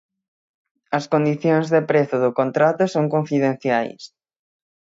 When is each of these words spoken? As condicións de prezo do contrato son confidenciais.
As 0.97 1.05
condicións 1.13 1.67
de 1.73 1.81
prezo 1.89 2.17
do 2.23 2.31
contrato 2.39 2.83
son 2.93 3.05
confidenciais. 3.15 4.01